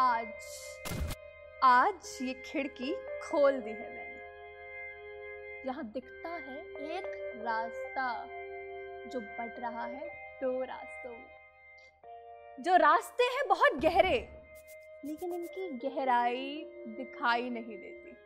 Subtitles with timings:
[0.00, 0.28] आज
[1.62, 2.92] आज ये खिड़की
[3.22, 4.20] खोल दी है मैंने।
[5.66, 6.56] यहाँ दिखता है
[6.96, 8.06] एक रास्ता
[9.12, 10.08] जो बढ़ रहा है
[10.42, 14.16] दो रास्तों में। जो रास्ते हैं बहुत गहरे,
[15.04, 18.16] लेकिन इनकी गहराई दिखाई नहीं देती।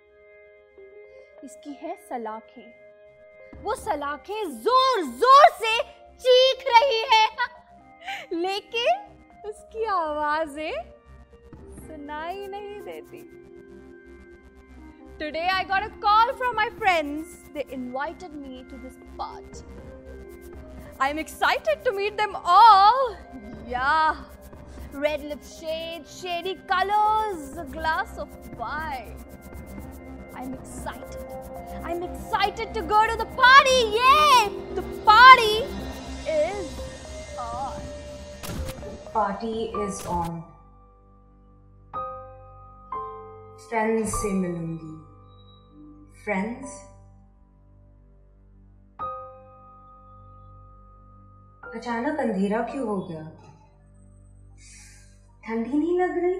[1.44, 2.72] इसकी है सलाखें।
[3.62, 5.78] वो सलाखें ज़ोर ज़ोर से
[6.20, 7.26] चीख रही है।
[8.32, 10.93] लेकिन उसकी आवाज़ें
[11.93, 13.27] सुनाई नहीं देती
[15.19, 17.31] Today I got a call from my friends.
[17.53, 19.65] They invited me to this party.
[20.97, 23.17] I'm excited to meet them all.
[23.67, 24.21] Yeah.
[24.93, 29.17] Red lip shades, shady colors, a glass of wine.
[30.33, 31.25] I'm excited.
[31.83, 33.79] I'm excited to go to the party.
[33.99, 34.49] Yay!
[34.75, 35.65] The party
[36.27, 36.79] is
[37.37, 37.81] on.
[38.43, 40.43] The party is on.
[43.74, 45.04] Friends से मिलूँगी
[46.24, 46.74] friends
[51.76, 53.22] अचानक अंधेरा क्यों हो गया?
[55.44, 56.34] ठंडी नहीं लग रही?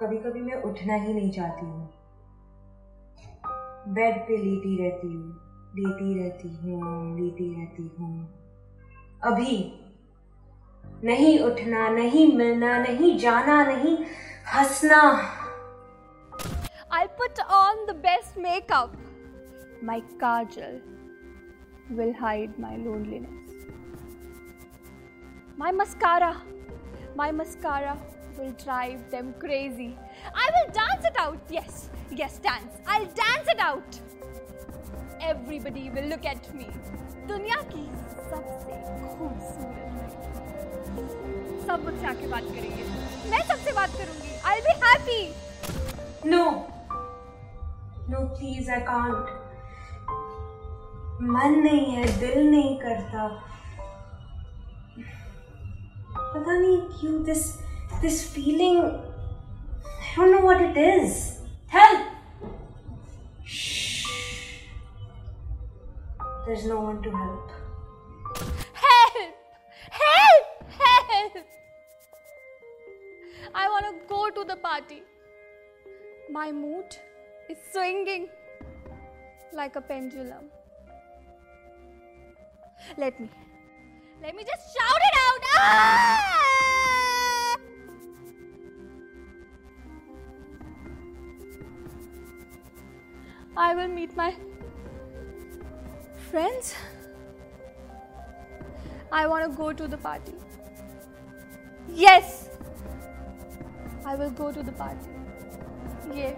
[0.00, 1.90] कभी कभी मैं उठना ही नहीं चाहती हूँ।
[3.88, 5.32] बेड पे लेटी रहती हूँ,
[5.74, 8.28] लेटी रहती हूँ, लेटी रहती हूँ।
[9.22, 9.79] अभी
[11.03, 13.97] नहीं उठना नहीं मिलना नहीं जाना नहीं
[14.53, 15.01] हंसना
[16.97, 18.95] I'll put on the best makeup.
[19.81, 20.79] My kajal
[21.89, 23.51] will hide my loneliness.
[25.57, 26.41] My mascara,
[27.15, 27.97] my mascara
[28.37, 29.97] will drive them crazy.
[30.33, 31.39] I will dance it out.
[31.49, 32.81] Yes, yes, dance.
[32.87, 33.99] I'll dance it out.
[35.19, 36.67] Everybody will look at me.
[37.30, 37.82] दुनिया की
[38.30, 38.76] सबसे
[39.16, 40.14] खूबसूरत
[41.66, 42.84] सब मुझसे आके बात करेंगे।
[43.30, 45.20] मैं सबसे बात करूँगी। I be happy
[46.30, 46.44] no
[48.10, 49.38] no please I can't
[51.34, 53.28] मन नहीं है, दिल नहीं करता।
[56.34, 57.46] पता नहीं क्यों this
[58.02, 58.88] this feeling I
[60.16, 61.14] don't know what it is
[61.76, 62.02] help
[66.50, 67.50] There's no one to help.
[68.74, 69.34] Help!
[69.98, 70.46] Help!
[70.78, 71.46] Help!
[73.54, 75.04] I want to go to the party.
[76.28, 76.96] My mood
[77.48, 78.28] is swinging
[79.52, 80.50] like a pendulum.
[82.98, 83.30] Let me,
[84.20, 85.42] let me just shout it out.
[85.54, 86.40] Ah!
[93.56, 94.34] I will meet my
[96.30, 96.74] friends.
[99.10, 100.34] I want to go to the party.
[101.92, 102.48] Yes.
[104.06, 105.08] I will go to the party.
[106.14, 106.34] Yeah.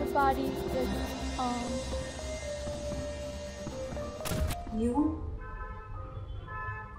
[0.00, 0.44] The party
[0.82, 0.88] is
[1.38, 1.62] on.
[4.78, 5.22] You?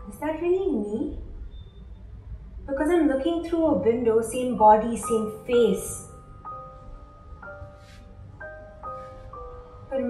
[0.09, 1.19] Is that really me?
[2.68, 6.06] Because I'm looking through a window, same body, same face.
[9.92, 10.02] पर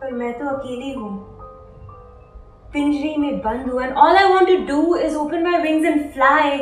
[0.00, 1.10] पर मैं तो अकेली हूँ।
[2.72, 6.12] पिंजरी में बंद हूँ and all I want to do is open my wings and
[6.12, 6.58] fly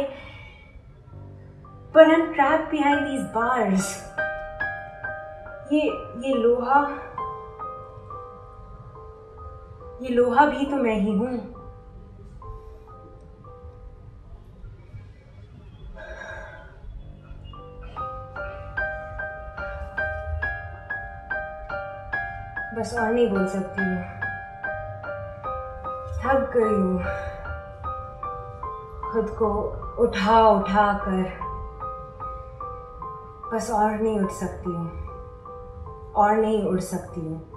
[1.94, 3.92] पर I am trap behind these bars
[5.72, 5.80] ये
[6.26, 6.80] ये लोहा
[10.02, 11.36] ये लोहा भी तो मैं ही हूँ।
[22.74, 24.02] बस और नहीं बोल सकती हूँ
[26.20, 26.98] थक गई हूँ।
[29.12, 29.48] खुद को
[29.98, 31.44] उठा उठा कर
[33.52, 35.04] बस और नहीं उठ सकती हूँ।
[36.16, 37.53] और नहीं उड़ सकती हूँ।